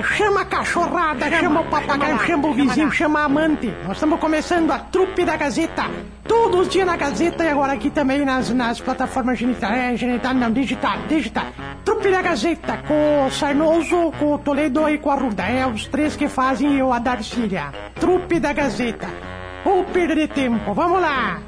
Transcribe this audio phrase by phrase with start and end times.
[0.00, 3.72] lá, chama a cachorrada, chama o papagaio, chama o vizinho, chama a amante.
[3.84, 5.84] Nós estamos começando a trupe da Gazeta.
[6.24, 10.34] Todos os dias na Gazeta e agora aqui também nas, nas plataformas genital, é, genital,
[10.34, 11.46] não, digital, digital.
[11.84, 15.44] Trupe da Gazeta, com o Sarnoso, com o Toledo e com a Ruda.
[15.44, 17.72] É os três que fazem o a Darcília.
[17.98, 19.08] Trupe da Gazeta.
[19.64, 21.38] Ou perder tempo, vamos lá.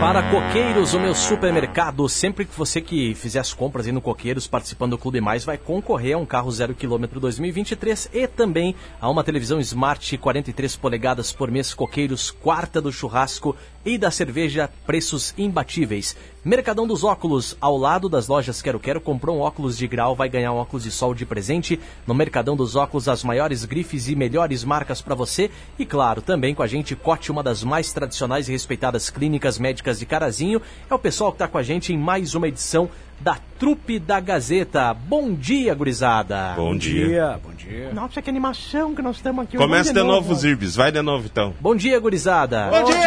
[0.00, 4.46] Para Coqueiros, o meu supermercado, sempre que você que fizer as compras aí no Coqueiros,
[4.46, 9.10] participando do Clube Mais, vai concorrer a um carro zero quilômetro 2023 e também a
[9.10, 15.34] uma televisão Smart 43 polegadas por mês Coqueiros, quarta do churrasco e da cerveja, preços
[15.38, 16.16] imbatíveis.
[16.44, 20.28] Mercadão dos Óculos, ao lado das lojas Quero Quero, comprou um óculos de grau, vai
[20.28, 21.78] ganhar um óculos de sol de presente.
[22.06, 25.50] No Mercadão dos Óculos, as maiores grifes e melhores marcas para você.
[25.78, 29.98] E claro, também com a gente, Cote, uma das mais tradicionais e respeitadas clínicas médicas
[29.98, 30.62] de Carazinho.
[30.88, 32.88] É o pessoal que está com a gente em mais uma edição
[33.20, 34.94] da Trupe da Gazeta.
[34.94, 36.54] Bom dia, gurizada.
[36.56, 37.38] Bom dia.
[37.42, 37.49] Bom dia.
[37.92, 39.56] Nossa, que animação que nós estamos aqui.
[39.56, 40.76] Começa Vamos de novo, Zirbis.
[40.76, 41.54] Vai de novo, então.
[41.60, 42.68] Bom dia, gurizada.
[42.70, 43.00] Bom dia!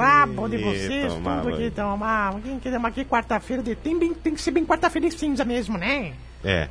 [0.00, 1.42] rabo de vocês, tomava.
[1.42, 2.34] tudo aqui, tomar.
[2.42, 3.74] Quem quer aqui quarta-feira de...
[3.74, 6.12] tem, bem- tem que ser bem quarta-feira de cinza mesmo, né?
[6.42, 6.68] É.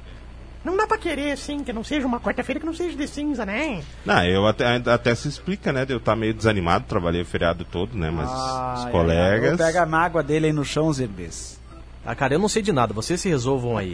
[0.65, 3.45] Não dá pra querer, assim, que não seja uma quarta-feira que não seja de cinza,
[3.45, 3.81] né?
[4.05, 5.85] Não, eu até, até se explica, né?
[5.85, 8.09] de Eu estar meio desanimado, trabalhei o feriado todo, né?
[8.11, 8.29] Mas
[8.79, 9.57] os colegas.
[9.57, 11.58] Pega a mágoa dele aí no chão, Zirbis.
[12.09, 13.93] Ah, cara, eu não sei de nada, vocês se resolvam aí.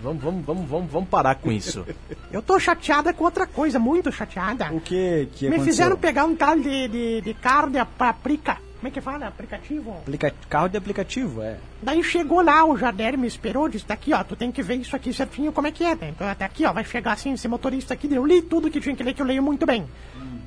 [0.00, 1.84] vamos, vamos, vamos, vamos, vamos parar com isso.
[2.30, 4.72] Eu tô chateada com outra coisa, muito chateada.
[4.72, 5.64] O que que Me aconteceu?
[5.64, 8.58] fizeram pegar um tal de, de, de carro de aplica...
[8.78, 9.26] Como é que fala?
[9.26, 9.90] Aplicativo?
[10.02, 11.56] Aplica- Carro de aplicativo, é.
[11.82, 14.76] Daí chegou lá, o Jader me esperou, disse, tá aqui, ó, tu tem que ver
[14.76, 16.10] isso aqui certinho como é que é, né?
[16.10, 18.94] Então, até aqui, ó, vai chegar assim, esse motorista aqui, eu li tudo que tinha
[18.94, 19.84] que ler, que eu leio muito bem.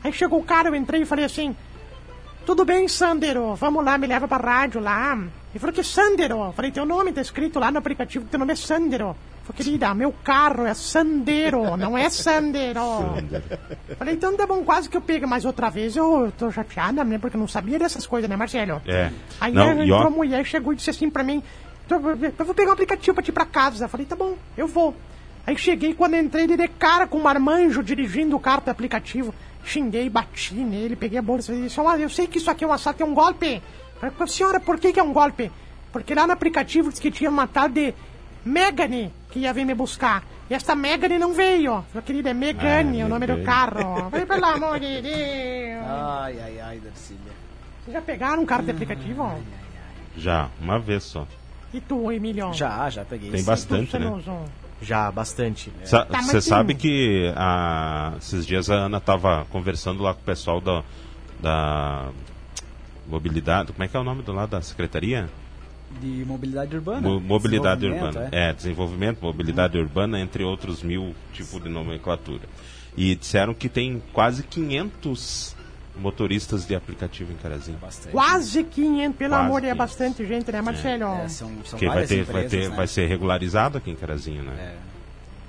[0.02, 1.53] Aí chegou o cara, eu entrei e falei assim,
[2.45, 5.13] tudo bem, Sandero, vamos lá, me leva pra rádio lá.
[5.15, 8.53] Ele falou que Sandero, eu falei, teu nome tá escrito lá no aplicativo, teu nome
[8.53, 9.07] é Sandero.
[9.07, 12.81] Eu falei, querida, meu carro é Sandero, não é Sandero.
[13.97, 17.17] Falei, então tá bom, quase que eu pego, mas outra vez eu tô chateada, né,
[17.17, 18.81] porque eu não sabia dessas coisas, né, Marcelo?
[18.86, 19.11] É.
[19.41, 21.41] Aí Não, entrou a mulher chegou e disse assim pra mim:
[21.89, 23.86] "Eu eu vou pegar um aplicativo pra te ir pra casa.
[23.86, 24.95] Eu falei: tá bom, eu vou.
[25.47, 29.33] Aí cheguei, quando entrei, ele de cara com um marmanjo dirigindo o carro do aplicativo.
[29.65, 32.67] Xinguei, bati nele, peguei a bolsa e disse: "Olha, eu sei que isso aqui é
[32.67, 33.61] um assalto, é um golpe.
[34.02, 35.52] Eu Falei, senhora, por que, que é um golpe?
[35.92, 37.93] Porque lá no aplicativo disse que tinha uma tal de
[38.45, 40.23] Megane que ia vir me buscar.
[40.49, 41.83] E esta Megane não veio.
[41.93, 43.45] Meu querido, é Megane, Ah, o nome do Megane.
[43.45, 44.09] carro.
[44.11, 45.83] Falei, pelo amor de Deus.
[45.87, 47.32] Ai, ai, ai, Darcília.
[47.83, 49.32] Vocês já pegaram um carro de aplicativo?
[50.17, 51.26] Já, uma vez só.
[51.73, 52.53] E tu, Emilion?
[52.53, 53.32] Já, já peguei.
[53.32, 54.21] Tem bastante, Tu, né?
[54.81, 55.71] Já, bastante.
[55.83, 60.21] Você Tá, mas tem- sabe que ah, esses dias a Ana tava conversando lá com
[60.21, 60.83] o pessoal da,
[61.39, 62.09] da
[63.08, 63.71] mobilidade.
[63.71, 65.30] Como é que é o nome do lado da secretaria?
[66.02, 67.02] De mobilidade urbana.
[67.08, 68.27] Mo- mobilidade urbana.
[68.31, 68.52] É.
[68.53, 72.43] desenvolvimento, mobilidade urbana, entre outros mil tipos de nomenclatura.
[72.97, 75.55] E disseram que tem quase 500
[75.98, 77.78] motoristas de aplicativo em Carazinho.
[77.78, 78.11] Bastante.
[78.11, 79.78] Quase 500, pelo Quase amor de Deus, é 500.
[79.98, 81.04] bastante gente, né, Marcelo?
[81.04, 82.76] É, são, são Que vai, ter, vai, empresas, ter, né?
[82.76, 84.54] vai ser regularizado aqui em Carazinho, né?
[84.60, 84.76] É.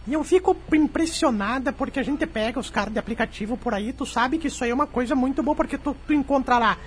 [0.09, 4.07] E eu fico impressionada porque a gente pega os caras de aplicativo por aí, tu
[4.07, 6.79] sabe que isso aí é uma coisa muito boa, porque tu, tu encontra lá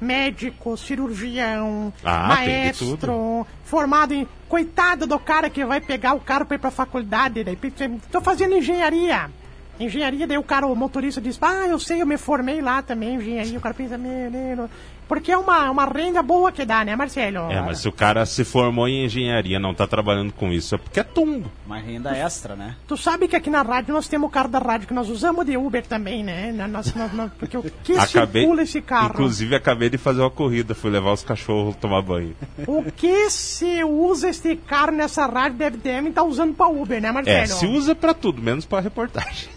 [0.00, 4.26] médico, cirurgião, Ah, maestro, formado em.
[4.48, 7.58] Coitado do cara que vai pegar o carro pra ir pra faculdade, daí
[8.10, 9.28] tô fazendo engenharia.
[9.80, 13.10] Engenharia, daí o cara, o motorista diz, ah, eu sei, eu me formei lá também,
[13.10, 13.58] em engenharia.
[13.58, 14.68] O cara pensa, menino.
[15.06, 17.50] Porque é uma, uma renda boa que dá, né, Marcelo?
[17.50, 20.78] É, mas se o cara se formou em engenharia não tá trabalhando com isso, é
[20.78, 21.50] porque é tumbo.
[21.64, 22.76] Uma renda extra, né?
[22.86, 25.46] Tu sabe que aqui na rádio nós temos o carro da rádio que nós usamos
[25.46, 26.52] de Uber também, né?
[26.52, 29.12] Na- Nós, nós- nós- porque o que Acabei, circula esse carro?
[29.14, 32.36] inclusive acabei de fazer uma corrida, fui levar os cachorros tomar banho.
[32.66, 37.10] O que se usa este carro nessa rádio deve devem estar usando pra Uber, né,
[37.10, 37.38] Marcelo?
[37.38, 39.48] É, se usa pra tudo, menos pra reportagem.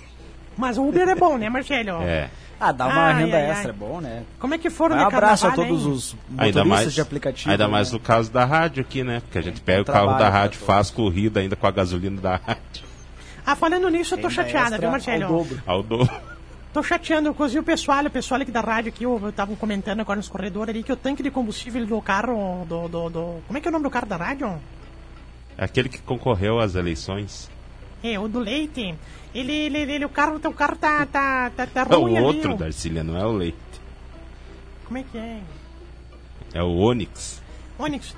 [0.62, 2.04] Mas o Uber é bom, né, Marcelo?
[2.04, 2.30] É.
[2.60, 3.76] Ah, dá uma Ai, renda ai, extra, ai.
[3.76, 4.24] é bom, né?
[4.40, 5.92] Como é que foram Um de abraço a todos hein?
[5.92, 7.50] os Ainda motoristas mais, de aplicativo.
[7.52, 7.98] ainda mais né?
[7.98, 9.20] no caso da rádio aqui, né?
[9.22, 12.36] Porque a gente pega o carro da rádio, faz corrida ainda com a gasolina da
[12.36, 12.84] rádio.
[13.44, 15.28] Ah, falando nisso, eu tô Renda chateada, viu, ao Marcelo?
[15.28, 15.64] dobro.
[15.66, 16.08] Ao do...
[16.72, 20.18] Tô chateando, inclusive o pessoal, o pessoal aqui da rádio aqui, eu estavam comentando agora
[20.18, 23.60] nos corredores ali que o tanque de combustível do carro do, do, do- Como é
[23.60, 24.54] que é o nome do carro da rádio?
[25.58, 27.50] Aquele que concorreu às eleições.
[28.04, 28.96] É, o do leite.
[29.34, 32.26] Ele, ele, ele- o carro, o carro tá, tá, tá, tá É o ruim ali.
[32.26, 32.56] outro, ó.
[32.56, 33.58] Darcília, não é o Leite.
[34.86, 35.40] Como é que é?
[36.54, 37.41] É o Onix.
[37.82, 38.16] Onix.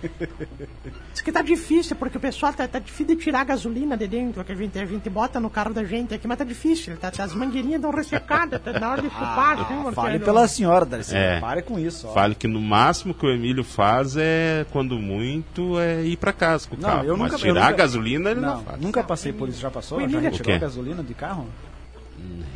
[1.14, 4.08] Diz que tá difícil, porque o pessoal tá, tá difícil de tirar a gasolina de
[4.08, 6.98] dentro, que a gente, a gente bota no carro da gente aqui, mas tá difícil.
[6.98, 9.94] Tá, tá- as mangueirinhas estão ressecadas, tá na hora de chupar, assim, Ah, Marcelo.
[9.96, 11.16] fale pela senhora, Darcy.
[11.16, 11.40] É.
[11.40, 12.08] Pare com isso.
[12.08, 12.14] ó.
[12.14, 16.68] Fale que no máximo que o Emílio faz é, quando muito, é ir pra casa
[16.68, 17.04] com o Não, carro.
[17.06, 18.82] eu Mas nunca- eu tirar a nunca- gasolina ele não, Não, faz.
[18.82, 19.60] nunca passei por isso.
[19.62, 19.98] Já passou?
[19.98, 21.48] O Já Emílio- retirou a gasolina de carro?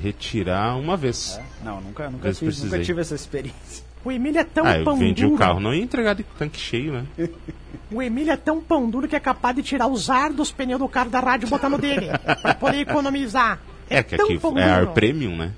[0.01, 1.39] Retirar uma vez.
[1.39, 1.65] É?
[1.65, 3.83] Não, nunca, nunca fiz, nunca tive essa experiência.
[4.05, 5.35] O Emílio é tão ah, pão vendi duro.
[5.35, 7.05] o carro, não ia entregar de tanque cheio, né?
[7.89, 10.79] O Emílio é tão pão duro que é capaz de tirar os ar dos pneus
[10.79, 12.07] do carro da rádio e botar no dele.
[12.41, 13.59] pra poder economizar.
[13.89, 15.53] É, que tão aqui é ar premium, né?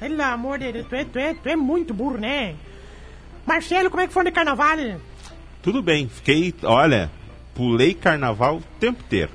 [0.00, 2.54] Pelo amor de Deus, tu é, tu, é, tu é muito burro, né?
[3.46, 4.78] Marcelo, como é que foi no carnaval?
[5.62, 7.10] Tudo bem, fiquei, olha,
[7.54, 9.30] pulei carnaval o tempo inteiro.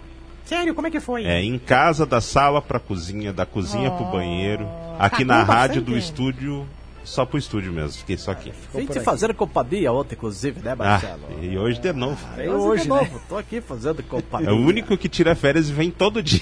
[0.45, 1.25] Sério, como é que foi?
[1.25, 4.67] É, em casa, da sala pra cozinha, da cozinha pro banheiro.
[4.97, 5.91] Aqui na rádio bastante.
[5.91, 6.67] do estúdio,
[7.09, 8.53] só pro estúdio mesmo, fiquei só aqui.
[8.73, 11.21] Vim te fazer companhia ontem, inclusive, né, Ah, Marcelo?
[11.41, 12.17] e hoje de novo.
[12.37, 12.95] Eu hoje, hoje de né?
[12.95, 14.49] novo, tô aqui fazendo companhia.
[14.49, 16.39] É o único que tira férias e vem todo dia.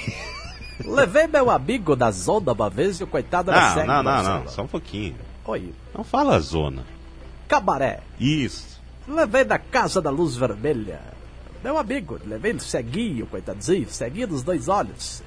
[0.85, 3.87] Levei meu amigo da Zonda uma vez e o coitado era Não, cego.
[3.87, 4.39] não, não, Marcelo.
[4.41, 5.15] não, só um pouquinho.
[5.45, 6.83] Oi, Não fala zona.
[7.47, 8.01] cabaré.
[8.19, 8.79] Isso.
[9.07, 10.99] Levei da Casa da Luz Vermelha.
[11.63, 15.23] Meu amigo, levei ele ceguinho, coitadinho, ceguinho dos dois olhos.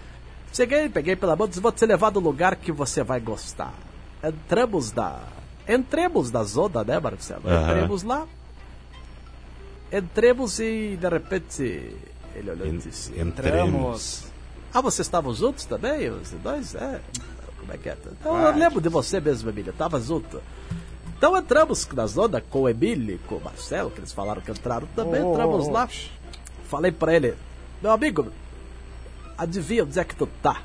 [0.52, 3.72] Cheguei, peguei pela mão e disse, vou te levar no lugar que você vai gostar.
[4.22, 5.20] Entramos na...
[5.69, 7.43] Entremos na zona, né, Marcelo?
[7.46, 7.70] Aham.
[7.70, 8.26] Entremos lá.
[9.93, 11.96] Entremos e, de repente,
[12.34, 13.19] ele olhou e disse...
[13.19, 14.25] entremos.
[14.72, 16.11] Ah, vocês estavam juntos também?
[16.11, 16.75] Os dois?
[16.75, 17.00] É.
[17.58, 17.96] Como é que é?
[18.20, 19.72] Então, eu lembro de você mesmo, Emílio.
[19.72, 20.40] Tava junto.
[21.20, 24.88] Então entramos na zona com o Emílio, com o Marcelo, que eles falaram que entraram
[24.96, 25.23] também.
[25.23, 25.87] Oh, entramos oh, lá.
[26.64, 27.34] Falei pra ele,
[27.82, 28.32] meu amigo,
[29.37, 30.62] adivinha onde é que tu tá?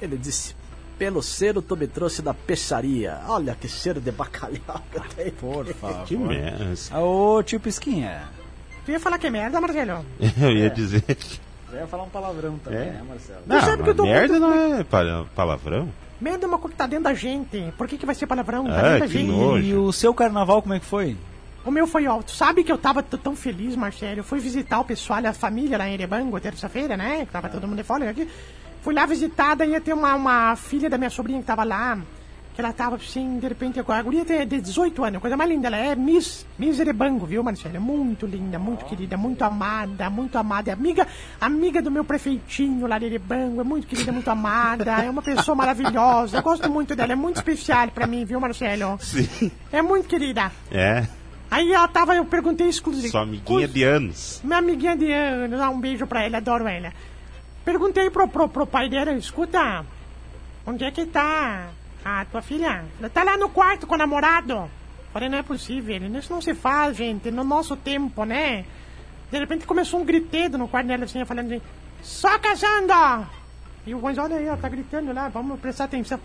[0.00, 0.56] Ele disse,
[0.98, 3.20] pelo cheiro tu me trouxe da peixaria.
[3.28, 5.30] Olha que cheiro de bacalhau que tem.
[5.32, 6.04] Por favor.
[6.04, 6.74] Que merda.
[6.90, 8.22] Ah, Ô, tio Pisquinha.
[8.84, 10.04] Tu ia falar que é merda, Marcelo?
[10.40, 11.04] Eu ia dizer.
[11.72, 12.84] Eu ia falar um palavrão também, É?
[12.92, 13.40] né, Marcelo?
[13.46, 15.88] Não, sabe que eu mas tô merda muito- não é pa- palavrão.
[16.20, 17.72] Merda é uma coisa que tá dentro da gente.
[17.76, 18.64] Por que, que vai ser palavrão?
[18.64, 19.28] Tá Ah, dentro da gente.
[19.30, 19.62] nojo.
[19.64, 21.16] E o seu carnaval, como é que foi?
[21.64, 22.30] O meu foi alto.
[22.30, 24.20] Sabe que eu tava tão feliz, Marcelo?
[24.20, 27.26] Eu fui visitar o pessoal, a família lá em Erebango, terça-feira, né?
[27.26, 28.26] Que tava todo mundo de folga aqui.
[28.88, 31.98] Fui lá visitar, daí ia ter uma, uma filha da minha sobrinha que tava lá.
[32.54, 35.66] Que ela tava assim, de repente, a guria tem de 18 anos, coisa mais linda.
[35.66, 37.78] Ela é Miss, Miss Erebango, viu, Marcelo?
[37.82, 40.70] Muito linda, muito querida, muito amada, muito amada.
[40.70, 41.06] É amiga,
[41.38, 44.90] amiga do meu prefeitinho lá de Erebango, é muito querida, muito amada.
[45.04, 46.38] É uma pessoa maravilhosa.
[46.38, 48.98] Eu gosto muito dela, é muito especial pra mim, viu, Marcelo?
[49.02, 49.52] Sim.
[49.70, 50.50] É muito querida.
[50.72, 51.06] É,
[51.50, 53.08] Aí ela tava, eu perguntei exclusivo.
[53.08, 54.40] sua amiguinha de anos.
[54.44, 56.92] Minha amiguinha de anos, um beijo pra ela, adoro ela.
[57.68, 59.84] Perguntei pro, pro, pro pai dela, escuta,
[60.66, 61.68] onde é que tá
[62.02, 62.82] a tua filha?
[62.98, 64.70] Ela tá lá no quarto com o namorado.
[65.12, 68.64] Falei, não é possível, isso não se faz, gente, no nosso tempo, né?
[69.30, 71.62] De repente começou um gritedo no quarto dela, assim, falando assim,
[72.00, 73.28] só casando!
[73.86, 76.18] E o Gonzalo, olha aí, ela tá gritando lá, vamos prestar atenção.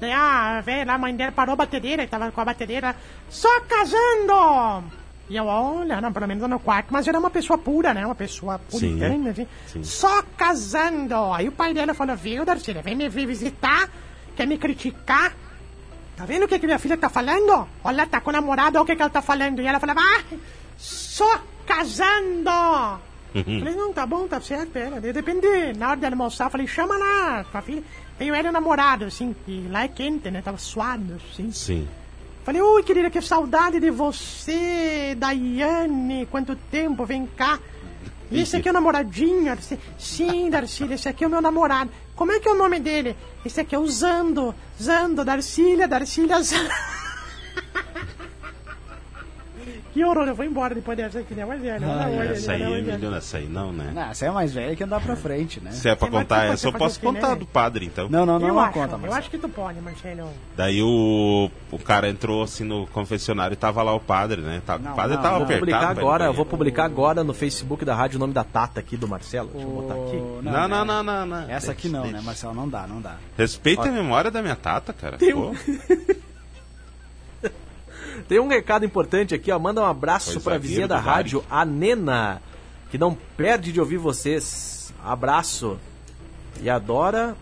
[0.00, 2.96] Daí a velha lá, a mãe dela parou a batedeira, tava com a batedeira,
[3.30, 4.90] só casando!
[5.28, 8.04] E eu, olha, não, pelo menos no quarto, mas era uma pessoa pura, né?
[8.04, 9.46] Uma pessoa puritana, assim.
[9.66, 9.84] sim.
[9.84, 11.14] Só casando!
[11.34, 13.90] Aí o pai dela falou, viu, Darcília, vem me visitar,
[14.34, 15.34] quer me criticar.
[16.16, 17.68] Tá vendo o que, que minha filha tá falando?
[17.84, 19.60] Olha, tá com o namorado, olha o que, que ela tá falando.
[19.60, 20.36] E ela falava, ah,
[20.76, 22.50] só casando!
[23.60, 25.00] Falei, não, tá bom, tá certo, pera.
[25.00, 25.46] De repente,
[25.76, 27.82] na hora de almoçar, falei, chama lá, tua filha.
[28.18, 30.42] Veio ela e o namorado, assim, e lá é quente, né?
[30.42, 31.52] Tava suado, assim.
[31.52, 31.86] Sim.
[32.48, 37.58] Falei, ui, querida, que saudade de você, Daiane, quanto tempo, vem cá.
[38.32, 39.78] Esse aqui é o namoradinho, Darcy.
[39.98, 41.90] Sim, Darcília, esse aqui é o meu namorado.
[42.16, 43.14] Como é que é o nome dele?
[43.44, 44.54] Esse aqui é o Zando.
[44.82, 46.70] Zando, Darcília, Darcília, Zando.
[49.92, 51.44] Que horror, eu vou embora depois dessa aqui, né?
[51.44, 53.90] Mas é, não, não, Essa aí, não, Emílio, essa aí não, né?
[53.94, 55.70] Não, você é mais velha que andar pra frente, né?
[55.72, 57.12] Se é pra mais contar essa, eu posso quê, né?
[57.12, 58.08] contar do padre, então.
[58.08, 59.14] Não, não, não, eu não acho, conta, eu Marcelo.
[59.18, 60.30] acho que tu pode, Marcelo.
[60.56, 64.62] Daí o, o cara entrou assim no confessionário e tava lá o padre, né?
[64.64, 65.46] Tá- Não, o padre não, tava não.
[65.46, 65.60] Vou apertado.
[65.60, 68.44] publicar ir no agora, eu vou publicar agora no Facebook da rádio o nome da
[68.44, 69.50] Tata aqui do Marcelo.
[69.52, 70.16] Deixa eu botar aqui.
[70.42, 71.50] Não, não, não, não, não.
[71.50, 72.54] Essa aqui não, né, Marcelo?
[72.54, 73.16] Não dá, não dá.
[73.36, 75.18] Respeita a memória da minha tata, cara.
[75.18, 75.54] Pô,
[78.26, 79.58] Tem um recado importante aqui, ó.
[79.58, 82.42] Manda um abraço Pois pra zagueiro vizinha da rádio, a Nena,
[82.90, 84.92] que não perde de ouvir vocês.
[85.04, 85.78] Abraço.
[86.60, 87.36] E adora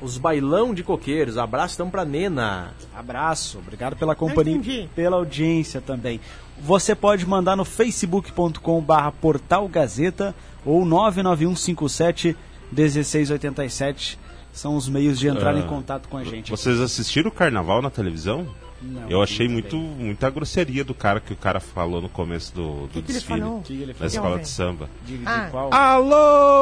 [0.00, 1.38] os bailão de coqueiros.
[1.38, 2.72] Abraço então pra Nena.
[2.94, 4.88] Abraço, obrigado pela companhia, entendi.
[4.94, 6.20] pela audiência também.
[6.60, 12.36] Você pode mandar no facebook.com barra portal Gazeta ou 99157
[12.72, 14.18] 1687
[14.52, 16.50] são os meios de entrar Ah, em contato com a gente.
[16.50, 18.46] Vocês assistiram o carnaval na televisão?
[18.82, 22.86] Não, Eu achei muito muita grosseria do cara que o cara falou no começo do,
[22.88, 23.42] do que ele desfile.
[23.64, 24.90] que ele Na escola Não, de samba.
[25.24, 25.94] Ah.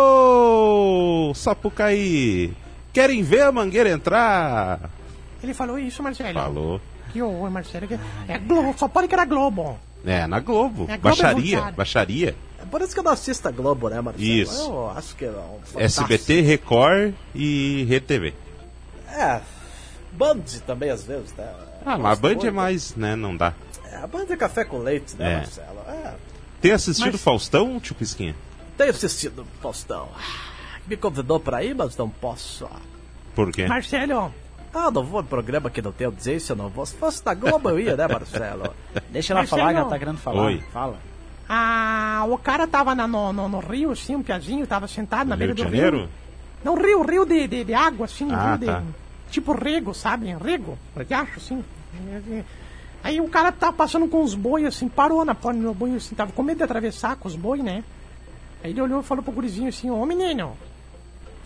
[0.01, 2.53] Alô, Sapucaí!
[2.93, 4.91] Querem ver a mangueira entrar?
[5.43, 6.35] Ele falou isso, Marcelo.
[6.35, 6.81] Falou.
[7.13, 7.87] Que horror, Marcelo.
[7.89, 7.99] que-
[8.29, 9.79] É Globo, só pode que era Globo.
[10.05, 10.83] É, na Globo.
[10.85, 11.77] É, Globo baixaria, revoltado.
[11.77, 12.37] baixaria.
[12.61, 14.25] É por isso que eu não assisto a Globo, né, Marcelo?
[14.29, 14.71] Isso.
[14.71, 15.81] Eu acho que é um fantástico.
[16.13, 18.35] SBT, Record e Rede TV.
[19.13, 19.41] É.
[20.13, 21.49] Band também, às vezes, né?
[21.85, 23.53] Ah, mas a Band é mais, né, não dá.
[23.91, 25.37] É, a Band é café com leite, né, É.
[25.37, 25.81] Marcelo?
[25.89, 26.15] É.
[26.61, 28.35] Tem assistido Mas- Faustão, tio Pisquinha?
[28.77, 30.09] Tenho assistido Faustão.
[30.87, 32.69] Me convidou pra ir, mas não posso.
[33.35, 33.67] Por quê?
[33.67, 34.33] Marcelo,
[34.73, 36.87] Ah, não vou no programa que não tem audiência, não vou.
[36.87, 38.73] Se fosse da Globo, eu ia, né, Marcelo?
[39.11, 39.61] Deixa ela Marcelo.
[39.63, 40.43] falar, que ela tá querendo falar.
[40.43, 40.63] Oi.
[40.73, 40.97] Fala.
[41.49, 45.35] ah, o cara tava na- no, no, no rio, assim, um piazinho, tava sentado na
[45.35, 45.97] No beira Rio de do Janeiro?
[45.99, 46.09] rio.
[46.63, 48.85] Não, rio, rio de, de, de água, assim, Ah, rio de.
[49.31, 49.33] Tá.
[49.33, 50.27] Tipo rego, sabe?
[50.27, 51.65] Rego, riacho, assim.
[53.03, 55.95] Aí o cara tava passando com os bois, assim, parou na porta do meu boi,
[55.95, 57.83] assim, tava com medo de atravessar com os bois, né?
[58.63, 60.55] Aí ele olhou e falou pro gurizinho assim, ô menino,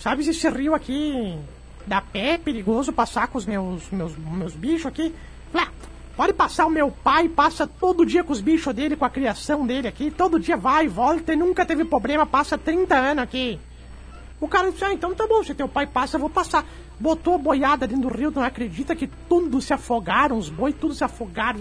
[0.01, 1.39] sabe se esse rio aqui
[1.87, 5.15] dá pé, é perigoso passar com os meus, meus, meus bichos aqui?
[5.55, 5.69] Ah,
[6.17, 9.65] pode passar o meu pai, passa todo dia com os bichos dele, com a criação
[9.65, 13.61] dele aqui, todo dia vai volta e nunca teve problema, passa 30 anos aqui.
[14.41, 16.67] O cara disse, ah, então tá bom, se teu pai passa, eu vou passar.
[16.99, 20.95] Botou a boiada dentro do rio, não acredita que tudo se afogaram, os bois tudo
[20.95, 21.61] se afogaram.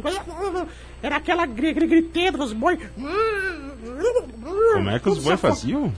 [1.01, 2.79] Era aquela gri- gri- griteira dos bois.
[2.95, 5.91] Como é que os Tudo bois afo- faziam?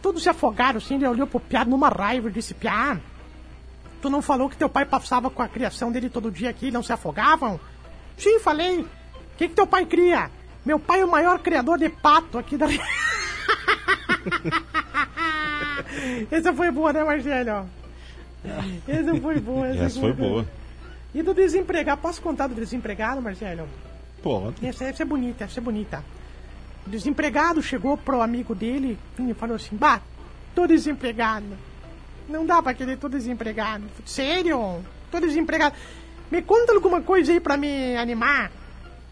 [0.00, 2.98] Todos se afogaram, assim, ele olhou pro Piá numa raiva e disse, Piá,
[4.00, 6.70] tu não falou que teu pai passava com a criação dele todo dia aqui e
[6.72, 7.60] não se afogavam?
[8.16, 8.80] Sim, falei.
[8.80, 8.86] O
[9.36, 10.30] que, que teu pai cria?
[10.64, 12.66] Meu pai é o maior criador de pato aqui da...
[16.30, 17.68] Essa foi boa, né, Marcelo?
[18.86, 19.68] Essa foi boa.
[19.68, 20.46] Essa foi boa.
[21.14, 23.68] E do desempregado, posso contar do desempregado, Marcelo?
[24.22, 26.04] Pô, Essa, essa é bonita, essa é bonita.
[26.86, 30.00] O desempregado chegou pro amigo dele e falou assim: Bah,
[30.54, 31.46] tô desempregado.
[32.28, 33.84] Não dá pra querer, tô desempregado.
[34.04, 34.84] Sério?
[35.10, 35.74] Tô desempregado.
[36.30, 38.50] Me conta alguma coisa aí pra me animar.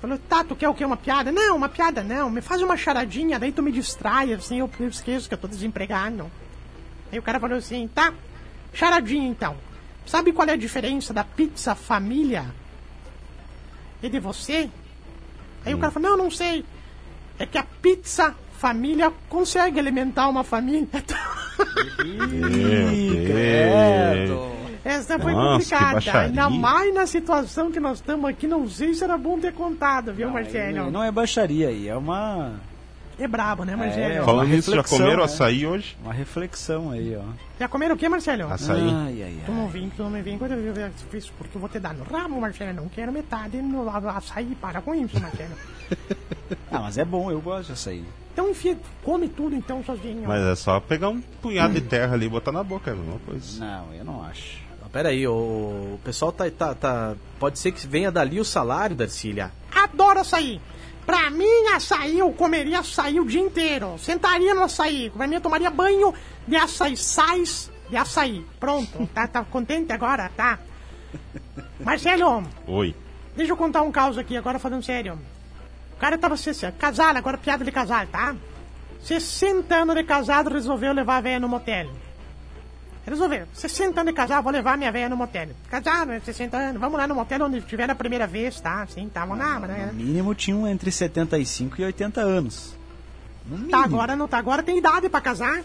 [0.00, 0.84] Falou, tá, tu quer o quê?
[0.84, 1.32] Uma piada?
[1.32, 2.28] Não, uma piada não.
[2.28, 5.48] Me faz uma charadinha, daí tu me distrai, assim, eu eu esqueço que eu tô
[5.48, 6.30] desempregado.
[7.10, 8.12] Aí o cara falou assim, tá,
[8.72, 9.56] charadinha então.
[10.06, 12.46] Sabe qual é a diferença da pizza família
[14.02, 14.70] e de você?
[15.64, 16.64] Aí o cara falou, não, não sei.
[17.38, 20.88] É que a pizza família consegue alimentar uma família.
[24.26, 24.56] Deus.
[24.84, 26.20] Essa foi Nossa, complicada.
[26.20, 30.12] Ainda mais na situação que nós estamos aqui, não sei se era bom ter contado,
[30.12, 30.92] viu, Marcelo?
[30.92, 32.52] Não é baixaria aí, é uma,
[33.18, 34.12] É brabo, né, Marcelo?
[34.12, 35.24] É, Falando nisso, já comeram né?
[35.24, 35.96] açaí hoje?
[36.02, 37.22] uma reflexão aí, ó.
[37.58, 38.52] Já comeram o quê, Marcelo?
[38.52, 38.82] Açaí?
[38.82, 39.56] Ai, ai, Tu ai.
[39.58, 41.94] não vem, tu não me vem quando eu ver isso, porque eu vou te dar
[41.94, 42.74] no rabo, Marcelo.
[42.74, 44.54] Não quero metade no açaí.
[44.60, 45.54] Para com isso, Marcelo.
[46.70, 48.04] Ah, mas é bom, eu gosto de açaí.
[48.32, 50.24] Então, enfia, come tudo então sozinho.
[50.26, 52.96] Mas é só pegar um punhado de terra ali e botar na boca, é a
[52.96, 53.64] mesma coisa.
[53.64, 54.58] Não, eu não acho.
[54.92, 57.14] Pera aí, o, o pessoal tá, tá, tá...
[57.38, 59.50] Pode ser que venha dali o salário, Darcília.
[59.74, 60.60] Adoro açaí.
[61.06, 63.96] Pra mim, açaí, eu comeria açaí o dia inteiro.
[63.98, 65.12] Sentaria no açaí.
[65.32, 66.12] Eu tomaria banho
[66.46, 66.96] de açaí.
[66.96, 68.44] Sais de açaí.
[68.58, 69.08] Pronto.
[69.14, 70.28] Tá, tá contente agora?
[70.36, 70.58] Tá.
[71.80, 72.94] Marcelo, Oi.
[73.36, 75.18] deixa eu contar um caos aqui, agora falando sério.
[75.92, 78.34] O cara tava se, se- casado, agora piada de casal, tá?
[79.02, 81.88] 60 anos de casado, resolveu levar a velha no motel.
[83.06, 83.46] Resolveu.
[83.54, 85.48] 60 anos de casado, vou levar minha velha no motel.
[85.70, 88.84] Casado, né, 60 anos, vamos lá no motel onde tiver a primeira vez, tá?
[88.88, 89.90] Sim, tá, vamos lá, né?
[89.92, 92.74] No mínimo tinham entre 75 e 80 anos.
[93.70, 94.38] Tá, agora não tá.
[94.38, 95.62] Agora tem idade pra casar.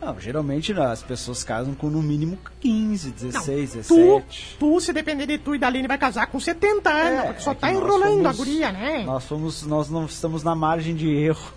[0.00, 4.56] Não, geralmente as pessoas casam com no mínimo 15, 16, tu, 17.
[4.60, 7.52] tu, se depender de tu e da Aline, vai casar com 70 anos, porque só
[7.52, 9.02] é tá enrolando a somos- guria, né?
[9.04, 11.52] Nós somos, nós não estamos na margem de erro.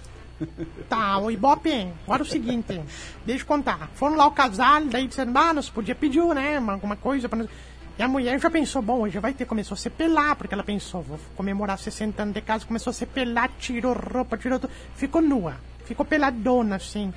[0.88, 2.80] Tá, o Ibope, agora o seguinte,
[3.26, 3.90] deixa eu contar.
[3.96, 7.40] Foram lá o casal, daí disseram, ah, nós podia pedir, né, uma- alguma coisa pra
[7.40, 7.50] nós.
[7.98, 10.64] E a mulher já pensou, bom, hoje vai ter, começou a se pelar, porque ela
[10.64, 14.72] pensou, vou comemorar 60 anos de casa, começou a se pelar, tirou roupa, tirou tudo,
[14.96, 17.12] ficou nua, ficou peladona, assim.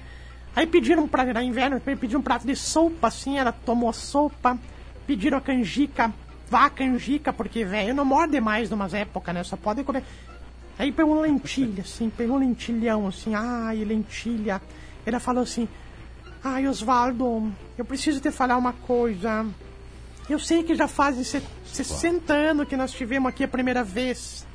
[0.56, 4.58] Aí pediram pra, era inverno, pediram um prato de sopa, assim, ela tomou sopa,
[5.06, 6.10] pediram a canjica,
[6.48, 10.02] vá a canjica, porque, velho, não morde mais numas épocas, né, só pode comer.
[10.80, 14.62] Aí pegou lentilha, assim, pegou lentilhão, assim, ai, lentilha.
[15.04, 15.68] Ela falou assim,
[16.42, 19.44] ai, Osvaldo, eu preciso te falar uma coisa.
[20.26, 24.46] Eu sei que já fazem se- 60 anos que nós tivemos aqui a primeira vez,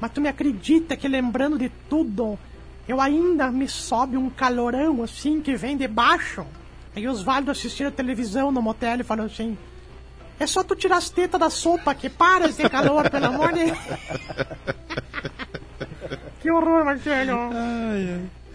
[0.00, 2.38] mas tu me acredita que lembrando de tudo,
[2.86, 6.46] eu ainda me sobe um calorão, assim, que vem de baixo?
[6.94, 9.58] Aí Osvaldo assistiu a televisão no motel e falou assim,
[10.38, 13.72] É só tu tirar as tetas da sopa que para esse calor, pelo amor de
[16.44, 17.38] Que horror, Marcelo.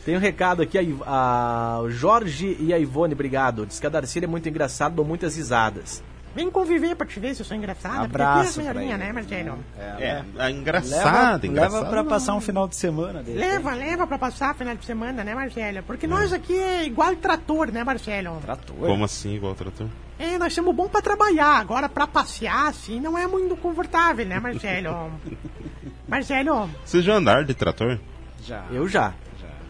[0.06, 0.78] Tem um recado aqui,
[1.08, 3.66] a, a- Jorge e a Ivone, obrigado.
[3.66, 6.04] Diz que a Darcília é muito engraçado, dou muitas risadas.
[6.36, 8.04] Vem conviver pra te ver se eu sou engraçada.
[8.04, 9.04] Abraço Porque tem a pra senhorinha, ele.
[9.06, 9.58] né, Marcelo?
[9.76, 11.74] É, é Leva, engraçado, engraçado.
[11.82, 13.40] leva pra passar um final de semana dele.
[13.40, 15.82] Leva, leva pra passar final de semana, né, Marcelo?
[15.82, 18.38] Porque nós aqui é igual trator, né, Marcelo?
[18.40, 18.76] Trator.
[18.78, 19.88] Como assim, igual o trator?
[20.20, 21.56] É, nós somos bons pra trabalhar.
[21.60, 25.10] Agora, pra passear, assim, não é muito confortável, né, Marcelo?
[26.10, 28.00] Marcelo, Vocês já andaram de trator?
[28.46, 28.66] Já.
[28.72, 29.14] Eu já.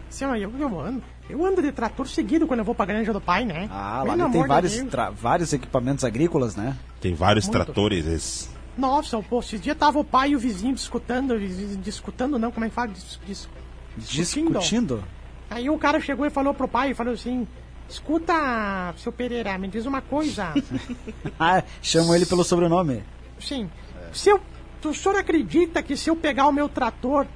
[0.08, 1.02] assim, ó, eu, eu ando.
[1.28, 3.68] Eu ando de trator seguido quando eu vou pra granja do pai, né?
[3.70, 4.80] Ah, lá tem vários,
[5.14, 6.76] vários equipamentos agrícolas, né?
[7.00, 7.62] Tem vários Muito.
[7.64, 8.04] tratores.
[8.06, 8.50] Esses.
[8.76, 12.64] Nossa, pô, esses dias tava o pai e o vizinho discutando, vis- discutando não, como
[12.66, 12.88] é que fala?
[12.88, 13.48] Dis, dis-
[13.96, 14.58] discutindo.
[14.58, 15.04] Discutindo.
[15.50, 17.46] Aí o cara chegou e falou pro pai, falou assim,
[17.88, 20.52] escuta, seu Pereira, me diz uma coisa.
[21.38, 23.02] Ah, chamam ele pelo sobrenome.
[23.38, 23.70] Sim,
[24.12, 24.40] se eu,
[24.88, 27.26] o senhor acredita que se eu pegar o meu trator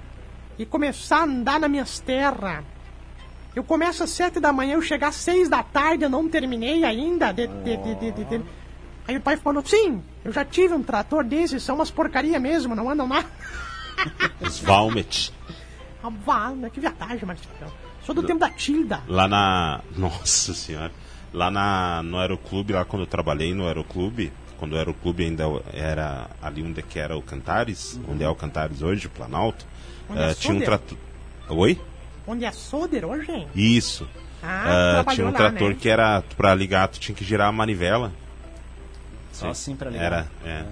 [0.59, 2.65] e começar a andar nas minhas terras,
[3.55, 6.85] eu começo às sete da manhã, eu chegar às seis da tarde, eu não terminei
[6.85, 7.33] ainda?
[7.33, 8.43] De, de, de,
[9.07, 12.75] Aí o pai falou, sim, eu já tive um trator desses, são umas porcaria mesmo,
[12.75, 13.29] não andam nada.
[14.41, 15.33] Os Valmet.
[16.03, 16.71] Ah, né?
[16.71, 17.73] que viadagem, Marcelo.
[18.05, 19.03] Sou do tempo da Tilda.
[19.09, 19.81] Lá na.
[19.97, 20.93] Nossa senhora.
[21.33, 24.33] Lá na, no Aeroclube, lá quando eu trabalhei no Aeroclube,
[24.65, 25.45] quando o Aeroclube ainda
[25.75, 29.67] era ali onde que era o Cantares, onde é o Cantares hoje, o Planalto,
[30.09, 30.97] Onde é eh, tinha um trator.
[31.51, 31.79] Oi?
[32.27, 33.47] Onde é Soder hoje?
[33.55, 34.09] Isso.
[34.43, 35.77] Ah, Ah, tinha um lá, trator né?
[35.79, 38.11] que era pra ligar, tu tinha que girar a manivela.
[39.33, 40.05] Só assim pra ligar.
[40.05, 40.65] Era, é.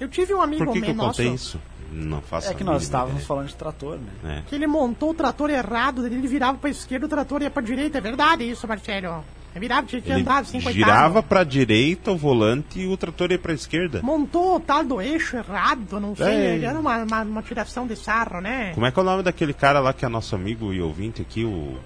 [0.00, 1.60] Eu tive um amigo Por que, que meu eu contei nosso isso?
[1.92, 3.26] Não faço É que nós estávamos ideia.
[3.28, 4.38] falando de trator, né?
[4.38, 4.48] É.
[4.48, 7.98] que ele montou o trator errado, ele virava pra esquerda, o trator ia pra direita.
[7.98, 9.24] É verdade isso, Marcelo?
[9.56, 10.74] Ele virava, tinha que Ele andar assim, coitado.
[10.74, 14.02] girava pra direita o volante e o trator ia pra esquerda.
[14.02, 16.26] Montou o tal do eixo errado, não sei.
[16.26, 16.54] É.
[16.56, 18.72] Ele era uma, uma, uma tiração de sarro, né?
[18.74, 21.22] Como é que é o nome daquele cara lá que é nosso amigo e ouvinte
[21.22, 21.78] aqui, o,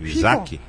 [0.00, 0.60] o Isaac?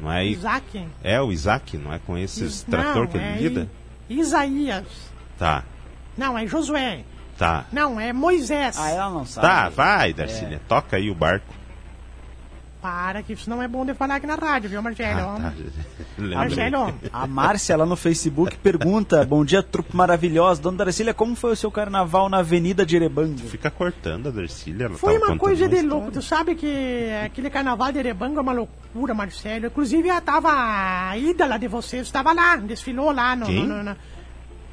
[0.00, 0.86] Não é, Isaac.
[1.02, 3.68] é o Isaac, não é com esses Não, trator que é ele lida?
[4.08, 4.86] I- Isaías.
[5.38, 5.62] Tá,
[6.16, 7.00] Não, é Josué.
[7.36, 7.66] tá.
[7.72, 8.78] Não, é Moisés.
[8.78, 9.46] Ah, ela não sabe.
[9.46, 11.52] Tá, vai, Darcília, toca aí o barco.
[12.80, 15.20] Para, que isso não é bom de falar aqui na rádio, viu, Marcelo?
[15.20, 15.52] Ah,
[16.16, 16.22] tá.
[16.22, 20.62] Marcelo, A Márcia lá no Facebook pergunta: Bom dia, trupe maravilhosa.
[20.62, 23.38] Dona Darcília, como foi o seu carnaval na Avenida de Erebango?
[23.38, 24.90] Fica cortando a Darcília.
[24.90, 25.96] Foi uma coisa uma de história.
[25.96, 26.12] louco.
[26.12, 29.66] Tu sabe que aquele carnaval de Erebango é uma loucura, Marcelo.
[29.66, 33.46] Inclusive, a tava a ídola de vocês, estava lá, desfilou lá no.
[33.46, 33.66] Quem?
[33.66, 33.96] no, no, no...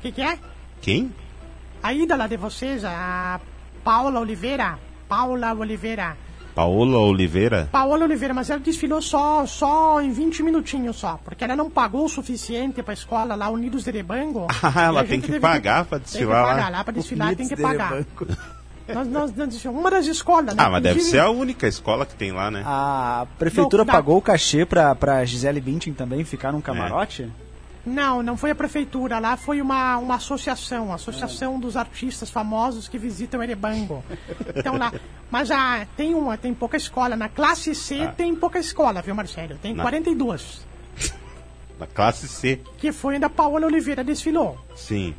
[0.02, 0.38] que, que é?
[0.80, 1.12] Quem?
[1.82, 3.40] A ídola de vocês, a
[3.84, 4.78] Paula Oliveira.
[5.08, 6.18] Paula Oliveira.
[6.56, 7.68] Paola Oliveira?
[7.72, 12.06] Paola Oliveira, mas ela desfilou só, só em 20 minutinhos só, porque ela não pagou
[12.06, 14.48] o suficiente pra escola lá, Unidos de Erebango.
[14.64, 16.54] Ah, ela a tem que pagar pra tem que desfilar lá.
[16.56, 18.04] pagar lá pra desfilar, tem que pagar.
[18.88, 19.82] Nós, nós, nós desfilamos.
[19.82, 20.64] uma das escolas, né?
[20.64, 22.62] Ah, mas deve Inclusive- ser a única escola que tem lá, né?
[22.64, 27.28] A prefeitura Não, pagou o cachê pra, pra Gisele Bündchen também ficar num camarote?
[27.86, 32.88] Não, não foi a prefeitura, lá foi uma, uma associação, a associação dos artistas famosos
[32.88, 34.04] que visitam Erebango.
[34.56, 34.92] Então lá,
[35.30, 39.56] mas ah, tem uma, tem pouca escola, na classe C tem pouca escola, viu, Marcelo?
[39.62, 40.66] Tem Na- 42.
[41.80, 42.62] Na classe C.
[42.78, 44.58] Que foi onde a Paola Oliveira desfilou.
[44.76, 45.14] Sim.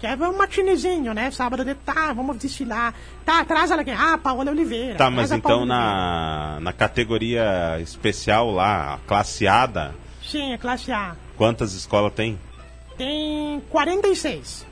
[0.00, 1.30] Que é um matinezinho, né?
[1.30, 2.94] Sábado de tá, vamos desfilar.
[3.22, 3.92] Tá, atrás ela quem?
[3.92, 4.94] Ah, Paola Oliveira.
[4.96, 5.74] Tá, mas então Oliveira.
[5.78, 11.16] na, na categoria especial lá, a classeada, Sim, a classe A.
[11.40, 12.38] quantas escolas tem?
[12.98, 14.66] Tem 46.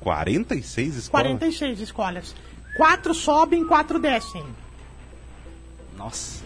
[0.00, 1.08] 46 escolas?
[1.08, 2.34] 46 escolas.
[2.76, 4.44] Quatro sobem, quatro descem.
[5.96, 6.44] Nossa.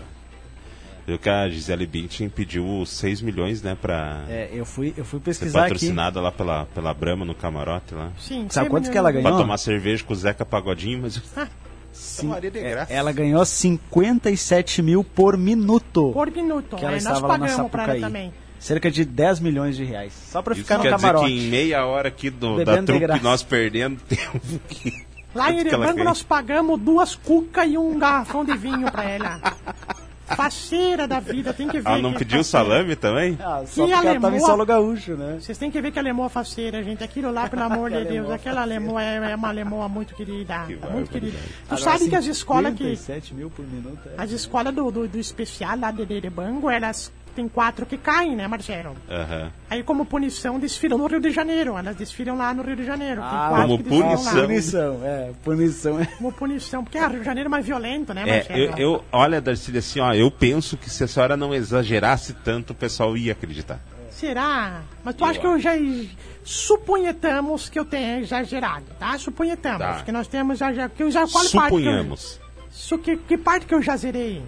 [1.04, 5.18] Viu que a Gisele Bündchen pediu 6 milhões, né, pra É, eu fui, eu fui
[5.18, 5.70] pesquisar aqui.
[5.72, 8.12] patrocinada lá pela, pela Brahma no camarote lá.
[8.20, 8.46] Sim.
[8.48, 9.40] Sabe quanto que ela no- Pra ganhou?
[9.42, 11.20] tomar cerveja com o Zeca Pagodinho, mas...
[11.36, 11.48] Ah,
[11.90, 12.92] Sim, Maria de é, graça.
[12.92, 16.12] ela ganhou 57 mil por minuto.
[16.12, 16.76] Por minuto.
[16.76, 18.32] que ela é, nós estava lá na pagamos pra ela também.
[18.58, 20.12] Cerca de 10 milhões de reais.
[20.30, 21.26] Só pra Isso ficar no quer dizer camarote.
[21.26, 24.40] que em meia hora aqui do, da trupe nós perdendo tempo.
[25.34, 29.40] Lá em Erebango nós pagamos duas cucas e um garrafão de vinho pra ela.
[30.36, 31.88] Faceira da vida, tem que ver.
[31.88, 32.66] Ela não que pediu faceira.
[32.66, 33.38] salame também?
[33.40, 35.38] Ah, só Que ela tava em solo gaúcho, né?
[35.40, 37.02] Vocês têm que ver que a lemoa é faceira, gente.
[37.02, 40.64] Aquilo lá, pelo amor de Deus, aquela lemoa é, é uma lemoa muito querida.
[40.66, 41.38] Que muito querida.
[41.38, 42.96] Tu Agora, sabe que as escolas que.
[42.96, 44.00] 57 mil por minuto.
[44.06, 44.22] É.
[44.22, 48.48] As escolas do, do, do especial lá de Erebango, elas tem quatro que caem, né,
[48.48, 48.96] Marcelo?
[49.08, 49.52] Aham.
[49.70, 51.78] Aí, como punição, desfilam no Rio de Janeiro.
[51.78, 53.20] Elas desfilam lá no Rio de Janeiro.
[53.22, 54.34] Ah, como punição.
[54.34, 54.42] lá.
[54.42, 55.30] Punição, é.
[55.44, 56.06] Punição é.
[56.06, 56.82] Como punição.
[56.82, 58.58] Porque ah, Rio de Janeiro é mais violento, né, É, Marcelo?
[58.58, 62.70] eu, eu, olha, Darcília, assim, ó, eu penso que se a senhora não exagerasse tanto,
[62.72, 63.78] o pessoal ia acreditar.
[64.10, 64.82] Será?
[65.04, 65.72] Mas tu acha que eu já.
[66.44, 69.16] Suponhetamos que eu tenha exagerado, tá?
[69.18, 70.02] Suponhetamos Tá.
[70.02, 70.72] que nós temos já.
[70.72, 72.40] já que eu já qual parte que eu- Suponhamos.
[73.04, 74.42] Que, que parte que eu já zerei?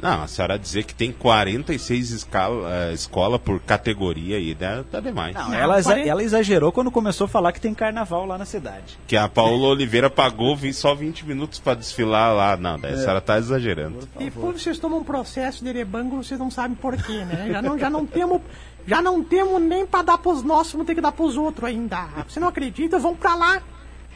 [0.00, 5.00] Não, a senhora dizer que tem 46 escala, eh, escola por categoria aí, né, tá
[5.00, 5.34] demais.
[5.34, 8.98] Não, ela, ela exagerou quando começou a falar que tem carnaval lá na cidade.
[9.06, 12.56] Que a Paula Oliveira pagou só 20 minutos pra desfilar lá.
[12.56, 14.06] Não, daí a senhora tá exagerando.
[14.18, 17.48] Depois vocês tomam um processo de rebango, vocês não sabem por quê, né?
[17.50, 18.42] Já não, já não temos.
[18.86, 22.06] Já não temos nem pra dar pros nossos, vamos ter que dar pros outros ainda.
[22.28, 22.98] Você não acredita?
[23.00, 23.60] Vão pra lá.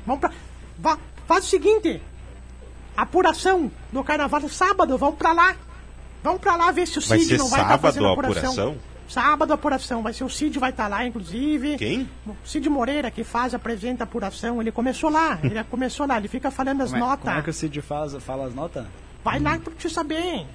[0.07, 0.31] Vão pra.
[0.79, 2.01] Vá, faz o seguinte:
[2.97, 5.57] apuração do carnaval sábado, vão pra lá.
[6.23, 8.13] Vão pra lá ver se o Vai Cid ser não vai estar sábado fazendo a
[8.13, 8.51] apuração.
[8.53, 8.77] apuração?
[9.09, 11.77] Sábado a apuração, vai ser o Cid vai estar lá, inclusive.
[11.77, 12.09] Quem?
[12.27, 16.29] O Cid Moreira, que faz, apresenta a apuração, ele começou lá, ele começou lá, ele
[16.29, 17.25] fica falando as Como é, notas.
[17.25, 18.85] como é que o Cid faz, fala as notas?
[19.25, 20.47] Vai lá pra te saber.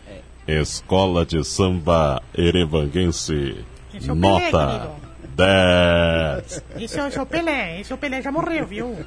[0.47, 3.65] Escola de Samba Erevanguense.
[3.93, 5.05] Esse é o Pelé, querido.
[5.35, 6.63] 10.
[6.79, 8.95] Esse é, esse é o Pelé, esse é o Pelé já morreu, viu?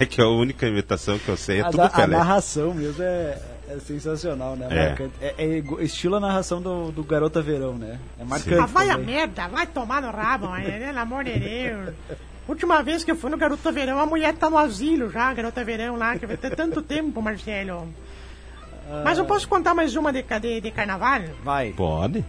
[0.00, 2.16] É que a única imitação que eu sei é a, tudo da- a Pelé.
[2.16, 4.68] narração mesmo é, é sensacional, né?
[4.70, 5.34] É.
[5.38, 7.98] É, é estilo a narração do, do Garota Verão, né?
[8.18, 8.58] É marcante.
[8.60, 11.94] Ah, vai a merda, vai tomar no rabo, pelo amor de Deus.
[12.48, 15.64] Última vez que eu fui no Garota Verão, a mulher tá no asilo já, Garota
[15.64, 17.88] Verão lá, que vai ter tanto tempo, Marcelo.
[19.04, 21.22] Mas eu posso contar mais uma de, de, de carnaval?
[21.42, 21.72] Vai.
[21.72, 22.24] Pode?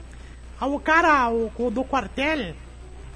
[0.59, 2.55] Ah, O cara o, o do quartel,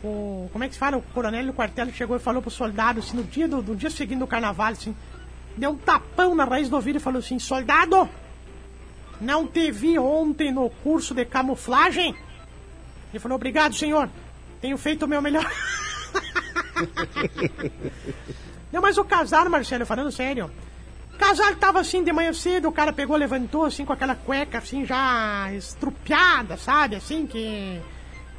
[0.04, 0.98] o, como é que se fala?
[0.98, 3.90] O coronel do quartel chegou e falou pro soldado, assim, no dia, do, do dia
[3.90, 4.96] seguinte do carnaval, assim,
[5.58, 8.10] deu um tapão na raiz do ouvido e falou assim, soldado,
[9.20, 12.16] não te vi ontem no curso de camuflagem?
[13.12, 14.10] Ele falou, obrigado, senhor,
[14.62, 15.46] tenho feito o meu melhor.
[18.72, 20.50] não, mas o casal, Marcelo, falando sério,
[21.14, 24.58] o casal tava assim de manhã cedo, o cara pegou, levantou assim com aquela cueca
[24.58, 26.96] assim já estrupiada, sabe?
[26.96, 27.80] Assim que.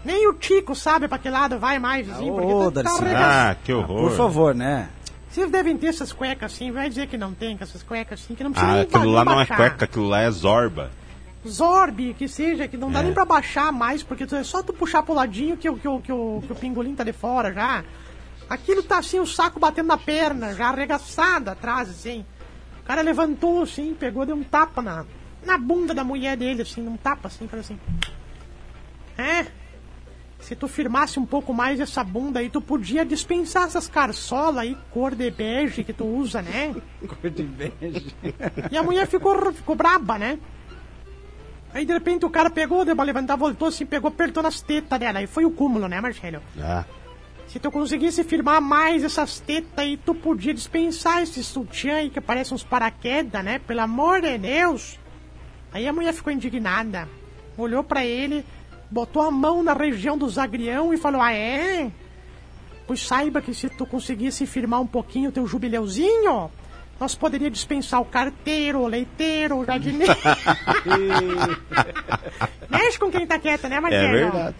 [0.04, 3.50] Nem o Tico sabe pra que lado vai mais, assim, Ô, porque tá, tá.
[3.50, 4.08] Ah, que horror.
[4.08, 4.88] Por favor, né?
[5.32, 8.34] Vocês devem ter essas cuecas assim, vai dizer que não tem, com essas cuecas assim,
[8.34, 9.56] que não precisa Ah, nem aquilo lá não é baixar.
[9.56, 10.90] cueca, aquilo lá é zorba.
[11.48, 13.02] Zorb, que seja, que não dá É.
[13.04, 15.88] nem pra baixar mais, porque tu- é só tu puxar pro ladinho que, o- que,
[15.88, 17.82] o- que, o, que o pingolim tá de fora já.
[18.48, 22.24] Aquilo tá assim, o saco batendo na perna, já arregaçado atrás, assim.
[22.80, 25.06] O cara levantou assim, pegou, deu um tapa na,
[25.46, 27.78] na bunda da mulher dele, assim, um tapa assim, falou assim.
[29.16, 29.46] É,
[30.52, 34.76] se tu firmasse um pouco mais essa bunda aí, tu podia dispensar essas carçolas aí,
[34.90, 36.74] cor de bege que tu usa, né?
[37.08, 38.14] Cor de bege.
[38.70, 40.38] E a mulher ficou, ficou braba, né?
[41.72, 44.98] Aí de repente o cara pegou, deu pra levantar, voltou assim, pegou, apertou nas tetas
[45.00, 45.20] dela.
[45.20, 46.42] Aí foi o cúmulo, né, Marcelo?
[46.60, 46.84] Ah,
[47.46, 52.20] Se tu conseguisse firmar mais essas tetas aí, tu podia dispensar esse sutiã aí que
[52.20, 53.58] parece uns paraquedas, né?
[53.58, 55.00] Pelo amor de Deus!
[55.72, 57.08] Aí a mulher ficou indignada,
[57.56, 58.44] olhou pra ele,
[58.92, 61.90] botou a mão na região do zagrião e falou: Ah, é?
[62.86, 66.50] Pois saiba que se tu conseguisse firmar um pouquinho o teu jubileuzinho,
[67.00, 70.12] nós poderíamos dispensar o carteiro, o leiteiro, o jardineiro.
[72.68, 74.12] Mexe com quem tá quieto, né, é Marcelo?
[74.12, 74.56] verdade.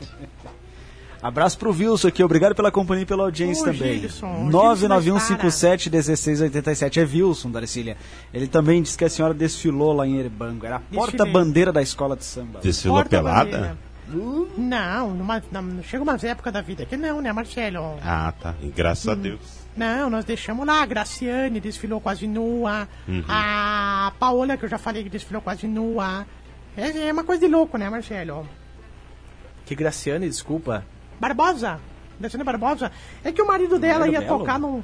[1.23, 4.01] Abraço pro Wilson aqui, obrigado pela companhia e pela audiência Ô, também.
[4.01, 7.97] Gilson, o Gilson da 991571687 é Wilson, Darcília.
[8.35, 10.66] Ele também disse que a senhora desfilou lá em Erebango.
[10.66, 12.59] Era a porta-bandeira da escola de samba.
[12.61, 13.59] Desfilou Porta-bandeira.
[13.59, 13.91] pelada?
[14.09, 17.99] Não, numa, numa- chega umas épocas da vida que não, né, Marcelo?
[18.03, 18.55] Ah, tá.
[18.61, 19.41] E graças a Deus.
[19.77, 20.83] Não, nós deixamos lá.
[20.83, 22.87] A Graciane desfilou quase nua.
[23.09, 23.25] Uhum.
[23.29, 26.27] A Paola, que eu já falei que desfilou quase nua.
[26.77, 28.47] É, é uma coisa de louco, né, Marcelo?
[29.65, 30.85] Que Graciane, desculpa.
[31.19, 31.79] Barbosa.
[32.21, 32.93] Graciane Barbosa.
[33.25, 34.38] É que o marido dela ia Belo?
[34.38, 34.83] tocar num.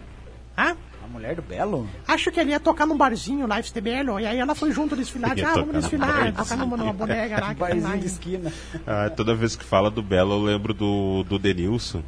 [0.57, 0.77] Hã?
[1.09, 1.89] A mulher do Belo?
[2.07, 4.21] Acho que ele ia tocar num barzinho lá, FT Belo.
[4.21, 5.31] E aí ela foi junto desfilar.
[5.43, 6.33] Ah, vamos desfilar.
[6.35, 7.55] Tocar numa, numa bodega lá.
[7.55, 8.53] Barzinho em- de esquina.
[8.87, 12.03] Ah, toda vez que fala do Belo, eu lembro do, do Denilson.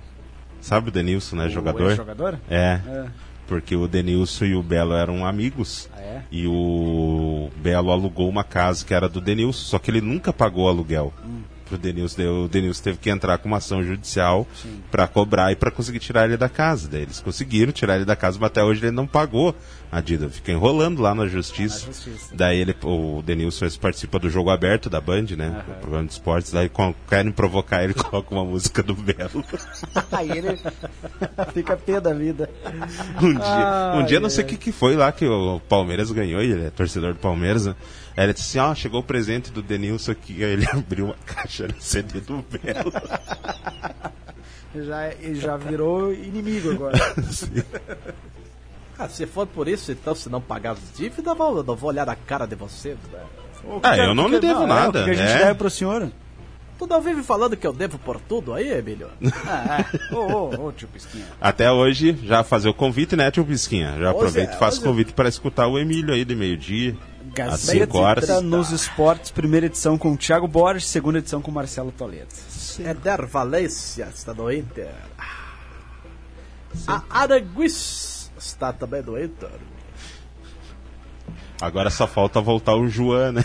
[0.61, 1.49] Sabe o Denilson, né?
[1.49, 1.93] Jogador?
[1.93, 2.39] O jogador?
[2.51, 2.81] É.
[2.87, 3.07] É.
[3.47, 5.89] Porque o Denilson e o Belo eram amigos.
[5.97, 6.23] Ah, é?
[6.31, 10.69] E o Belo alugou uma casa que era do Denilson, só que ele nunca pagou
[10.69, 11.13] aluguel.
[11.25, 11.41] Hum.
[11.71, 14.45] Pro Denilson, o Denilson teve que entrar com uma ação judicial
[14.91, 16.89] pra cobrar e pra conseguir tirar ele da casa.
[16.89, 19.55] Daí eles conseguiram tirar ele da casa, mas até hoje ele não pagou
[19.91, 20.31] a dívida.
[20.31, 21.87] Fica enrolando lá na justiça.
[21.87, 22.35] Na justiça.
[22.35, 25.65] Daí ele, o Denilson participa do jogo aberto da Band, né?
[25.69, 26.53] O programa de esportes.
[26.53, 26.71] Daí
[27.09, 29.45] querem provocar ele, coloca uma música do Belo.
[30.13, 30.59] Aí ele
[31.53, 32.49] fica pé da vida.
[33.21, 36.11] Um dia, um Ai, dia não sei o que, que foi lá que o Palmeiras
[36.11, 37.75] ganhou, e ele é torcedor do Palmeiras, né?
[38.17, 41.17] Aí ele disse assim, ó, chegou o presente do Denilson aqui, aí ele abriu uma
[41.27, 42.93] caixa no CD do Belo.
[44.75, 46.97] Já, ele já virou inimigo agora.
[49.01, 51.89] Ah, se for por isso, então, se não pagar as dívidas, eu vou, eu vou
[51.89, 52.97] olhar a cara de vocês.
[53.13, 53.21] Né?
[53.65, 55.15] O que Ah, que- eu não o que lhe devo é, nada, O que a
[55.15, 55.39] gente é.
[55.39, 56.11] deve pro senhor?
[56.79, 59.09] Tu não vive falando que eu devo por tudo aí, Emílio?
[59.47, 60.15] Ah, é.
[60.15, 60.19] Ô,
[60.55, 61.27] ô, ô, tio Pisquinha.
[61.41, 63.91] Até hoje, já fazer o convite, né, tio Pisquinha?
[63.93, 66.97] Já Hoje aproveito é, e faço hoje- convite para escutar o Emílio aí de meio-dia.
[67.29, 68.43] Às Gazeta 5 horas.
[68.43, 72.27] nos esportes, primeira edição com o Thiago Borges, segunda edição com o Marcelo Toledo.
[72.81, 74.91] Eder Valência está no Inter.
[76.87, 77.73] A Aranguiz
[78.41, 79.51] está também no Inter.
[81.61, 83.43] Agora só falta voltar o João, né?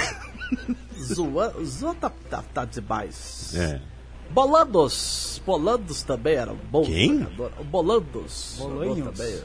[0.98, 3.54] Zuan tá, tá, tá demais.
[3.56, 3.82] É.
[4.30, 5.42] Bolandos.
[5.46, 7.20] Bolandos também era um bom Quem?
[7.20, 7.52] jogador.
[7.60, 8.56] O Bolandos.
[8.58, 9.18] Bolanhos.
[9.18, 9.34] também.
[9.36, 9.44] É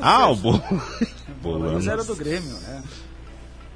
[0.00, 0.52] Ah, o Bo...
[1.40, 1.74] Bolando.
[1.74, 2.82] Mas era do Grêmio, né?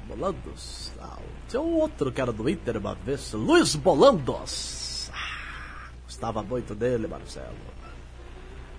[0.07, 0.91] Bolandos.
[1.01, 1.17] Ah,
[1.49, 3.31] tinha um outro que era do Inter uma vez.
[3.33, 5.09] Luiz Bolandos.
[5.13, 7.55] Ah, gostava muito dele, Marcelo.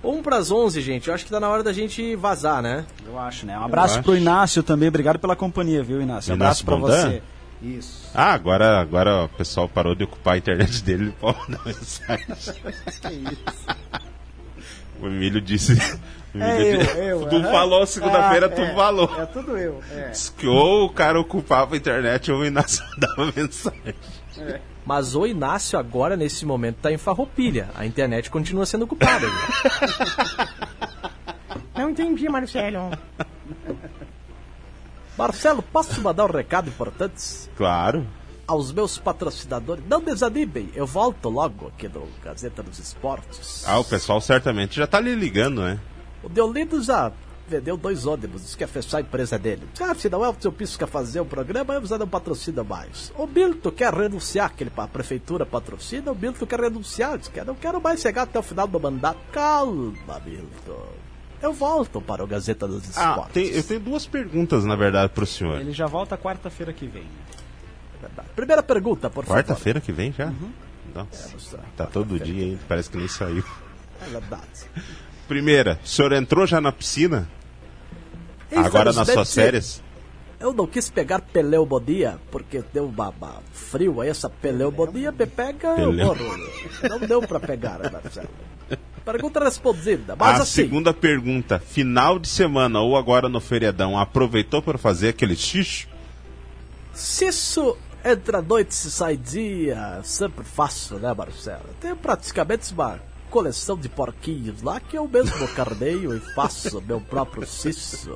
[0.04, 1.08] Um pras 11, gente.
[1.08, 2.84] Eu acho que tá na hora da gente vazar, né?
[3.06, 3.58] Eu acho, né?
[3.58, 4.88] Um abraço pro Inácio também.
[4.88, 6.30] Obrigado pela companhia, viu, Inácio?
[6.32, 6.86] Um abraço Bondan?
[7.10, 7.22] você.
[7.62, 8.10] Isso.
[8.14, 12.26] Ah, agora, agora o pessoal parou de ocupar a internet dele, ele pode dar mensagem.
[15.00, 15.72] O Emílio disse.
[16.34, 17.26] o É Emílio eu, disse- eu.
[17.28, 17.50] Tu aham.
[17.50, 19.20] falou segunda-feira, Ah, tu é, falou.
[19.20, 19.82] É tudo eu.
[19.90, 20.08] É.
[20.10, 23.94] Diz que ou o cara ocupava a internet ou o Inácio dava mensagem.
[24.86, 27.70] Mas o Inácio agora, nesse momento, tá em farroupilha.
[27.74, 29.26] A internet continua sendo ocupada.
[31.74, 32.90] Não entendi, Marcelo.
[35.16, 37.22] Marcelo, posso mandar um recado importante
[37.56, 38.06] Claro.
[38.46, 39.84] aos meus patrocinadores?
[39.88, 43.64] Não desanimem, eu volto logo aqui no Gazeta dos Esportes.
[43.66, 45.78] Ah, o pessoal certamente já tá lhe ligando, né?
[46.22, 47.12] O Deolindo já
[47.48, 49.62] vendeu dois ônibus, disse que ia fechar a empresa dele.
[49.80, 53.12] Ah, se não é o seu Pisca fazer o programa, você não patrocina mais.
[53.16, 57.42] O Milton quer renunciar, que ele, a prefeitura patrocina, o Milton quer renunciar, diz que
[57.44, 59.18] não quero mais chegar até o final do mandato.
[59.32, 60.86] Calma, Milton.
[61.42, 63.32] Eu volto para o Gazeta dos Ah, Esportes.
[63.34, 65.60] tem- eu tenho duas perguntas, na verdade, pro senhor.
[65.60, 67.04] Ele já volta quarta-feira que vem.
[67.98, 68.28] É verdade.
[68.34, 69.38] Primeira pergunta, por favor.
[69.38, 70.32] Quarta-feira que vem já?
[70.94, 72.58] Nossa, Nossa, tá todo dia, hein?
[72.66, 73.44] Parece que nem saiu.
[74.00, 74.42] É verdade.
[75.28, 77.28] Primeira, o senhor entrou já na piscina?
[78.54, 79.82] Agora nas suas férias?
[80.38, 85.68] Eu não quis pegar pneumonia, porque deu uma, uma frio aí, essa pneumonia me pega,
[85.78, 86.16] eu Peleu-.
[86.88, 88.28] Não deu pra pegar, né, Marcelo.
[89.04, 94.62] Pergunta respondida, mas a assim, segunda pergunta, final de semana ou agora no feriadão, aproveitou
[94.62, 95.88] para fazer aquele xixo?
[96.94, 101.64] se isso entra noite se sai dia, sempre faço, né, Marcelo?
[101.80, 103.00] Tenho praticamente uma
[103.34, 108.14] coleção de porquinhos lá que eu mesmo carneio e faço meu próprio cisso.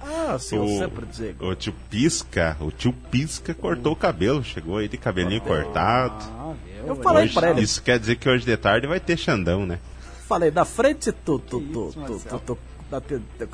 [0.00, 1.44] Ah, sim, eu sempre digo.
[1.46, 6.24] o tio Pisca, o tio Pisca cortou o cabelo, chegou aí de cabelinho cortado.
[6.30, 6.54] Ah?
[6.86, 9.66] Eu falei Hoje- pra ele, Isso quer dizer que hoje de tarde vai ter Xandão,
[9.66, 9.78] né?
[10.26, 12.58] Falei, na frente tu, tu, tu, isso, tu, tu,
[12.90, 13.02] na,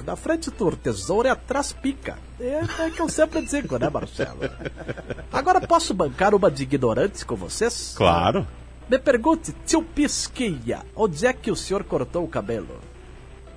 [0.07, 2.17] na frente tu tesouro e atrás pica.
[2.39, 4.39] É, é que eu sempre digo, né, Marcelo?
[5.33, 7.95] Agora posso bancar uma de ignorante com vocês?
[7.97, 8.47] Claro.
[8.89, 12.79] Me pergunte, tio Pisquinha, onde é que o senhor cortou o cabelo?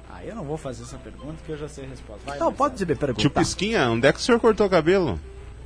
[0.09, 2.21] Aí eu não vou fazer essa pergunta que eu já sei a resposta.
[2.25, 3.21] Vai, Não, pode me perguntar.
[3.21, 5.19] Tio Pisquinha, onde é que o senhor cortou o cabelo?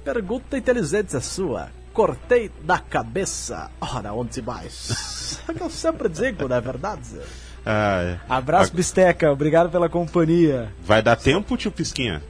[0.04, 1.70] Pergunta inteligente a sua.
[1.94, 3.70] Cortei da cabeça.
[3.80, 5.22] Ora, onde mais?
[5.48, 7.20] É que eu sempre digo, não é verdade?
[7.66, 9.32] Ah, Abraço, a- Bisteca.
[9.32, 10.72] Obrigado pela companhia.
[10.84, 12.22] vai dar tempo, tio Pisquinha?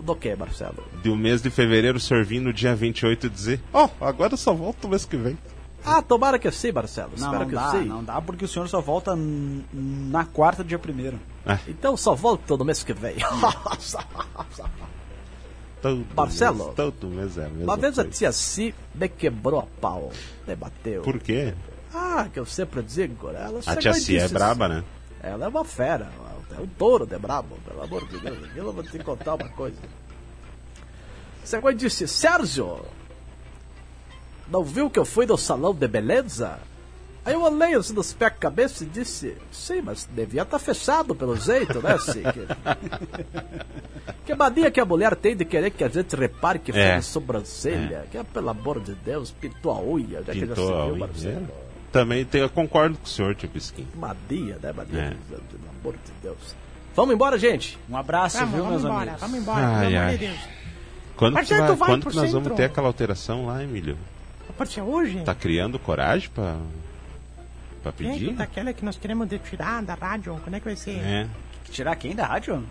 [0.00, 0.84] Do que, Marcelo?
[1.02, 4.34] De um mês de fevereiro, o senhor vir no dia 28 e dizer: Ó, agora
[4.34, 5.36] eu só volto o mês que vem.
[5.84, 7.10] Ah, tomara que sim, Marcelo.
[7.18, 7.84] Não, Espero não que dá, sim.
[7.84, 11.18] não dá porque o senhor só volta na quarta, dia primeiro.
[11.66, 13.16] Então só volto no mês que vem.
[15.82, 16.64] Todo Marcelo?
[16.66, 18.16] Mês, todo mês é a mesma Uma vez a coisa.
[18.16, 20.12] tia Si me quebrou a pau.
[20.46, 21.02] Me bateu.
[21.02, 21.54] Por quê?
[21.92, 23.30] Ah, que eu sempre digo?
[23.30, 24.84] Ela A tia Cia é braba, né?
[25.20, 26.08] Ela é uma fera.
[26.56, 28.38] É um touro de brabo, pelo amor de Deus.
[28.54, 29.76] Eu vou te contar uma coisa.
[31.70, 32.80] E disse, Sérgio,
[34.52, 36.58] não viu que eu fui no salão de beleza?
[37.24, 41.14] Aí eu olhei assim nos pés e cabeça e disse, sim, mas devia estar fechado
[41.14, 41.94] pelo jeito, né?
[42.32, 42.46] Que,
[44.26, 46.92] que mania que a mulher tem de querer que a gente repare que É.
[46.94, 48.04] fez sobrancelha.
[48.10, 50.20] Que, pelo amor de Deus, pintou a unha.
[50.20, 51.06] Onde é que já se Pintou a viu, unha.
[51.06, 51.48] Marcelo?
[51.92, 53.86] Também tenho, eu concordo com o senhor, tio Pisquinha.
[53.94, 55.00] Mania, né, mania?
[55.00, 55.10] É.
[55.10, 56.56] Pelo amor de Deus.
[56.96, 57.78] Vamos embora, gente.
[57.88, 59.20] Um abraço, Vamos, viu, vamos meus embora, amigos?
[59.20, 60.12] vamos embora, Ai, pelo amor ai.
[60.18, 60.38] de Deus.
[61.16, 63.96] Quando, já vai- quando nós vamos ter aquela alteração lá, Emílio?
[64.62, 65.20] Pode ser hoje?
[65.24, 66.56] Tá criando coragem pra,
[67.82, 68.28] pra é pedir?
[68.28, 70.38] que tá aquela que nós queremos de tirar da rádio?
[70.44, 70.98] Quando é que vai ser?
[70.98, 71.26] É,
[71.68, 72.62] Tirar quem da rádio?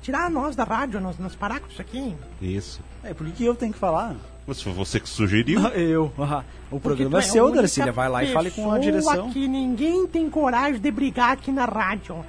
[0.00, 2.14] Tirar nós da rádio, nós, nós parar com isso aqui.
[2.40, 2.80] isso.
[3.02, 4.14] É, por que que eu tenho que falar?
[4.46, 5.60] Mas foi você que sugeriu.
[5.74, 6.12] Eu.
[6.20, 7.90] ah, O Porque programa é a seu, Darcília.
[7.90, 9.32] Vai lá e fale com a direção.
[9.32, 12.24] que ninguém tem coragem de brigar aqui na rádio.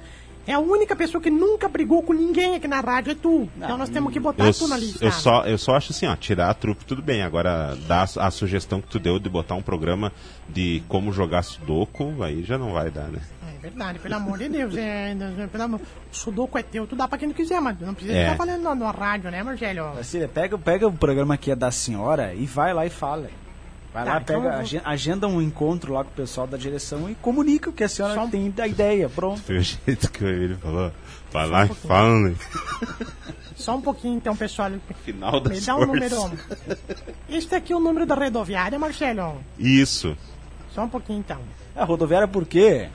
[0.46, 3.48] É a única pessoa que nunca brigou com ninguém aqui na rádio, é tu.
[3.56, 5.04] Então nós temos que botar Eu, tu na lista.
[5.04, 7.22] eu, só, eu só acho assim, ó, tirar a trupe tudo bem.
[7.22, 10.12] Agora, dar a, sugestão que tu deu de botar um programa
[10.48, 13.20] de como jogar sudoku, aí já não vai dar, né?
[13.56, 14.76] É verdade, pelo amor de Deus.
[14.76, 15.80] É, é, pelo amor...
[16.10, 18.24] Sudoku é teu, tu dá pra quem não quiser, mas não precisa É.
[18.32, 19.94] ficar falando na, na rádio, né, Marcelo?
[19.98, 23.30] Cecília, pega, pega o programa que é da senhora e vai lá e fala.
[23.92, 26.46] Vai Tá, lá, então pega, eu vou- agen- agenda um encontro lá com o pessoal
[26.46, 29.08] da direção e comunica o que a senhora Só um- tem da ideia.
[29.08, 29.40] Pronto.
[29.42, 30.90] Foi o jeito que ele falou.
[31.30, 32.34] Vai lá e fala, né?
[33.54, 34.70] Só um pouquinho então, pessoal.
[35.04, 36.16] Final Me das dá um número.
[37.28, 39.42] Este aqui é o número da rodoviária, Marcelo.
[39.58, 40.16] Isso.
[40.74, 41.38] Só um pouquinho então.
[41.76, 42.88] A rodoviária por quê?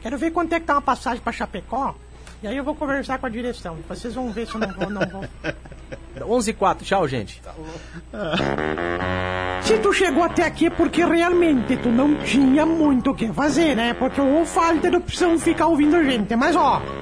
[0.00, 1.94] Quero ver quanto é que tá uma passagem pra Chapecó.
[2.42, 3.78] E aí eu vou conversar com a direção.
[3.88, 5.24] Vocês vão ver se eu não vou, não vou.
[6.20, 7.40] 11 e 4, tchau, gente.
[9.62, 13.76] Se tu chegou até aqui é porque realmente tu não tinha muito o que fazer,
[13.76, 13.94] né?
[13.94, 16.34] Porque ou falta de opção ficar ouvindo a gente.
[16.36, 16.82] Mas ó,